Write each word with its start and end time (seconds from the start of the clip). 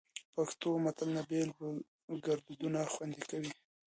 پښتو 0.33 0.69
متلونه 0.83 1.21
بېلابېل 1.29 1.73
ګړدودونه 2.25 2.79
خوندي 2.93 3.21
کوي 3.29 3.51